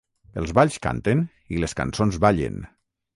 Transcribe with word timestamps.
Els 0.41 0.53
balls 0.59 0.77
canten 0.85 1.21
i 1.57 1.61
les 1.65 1.77
cançons 1.81 2.17
ballen. 2.25 2.57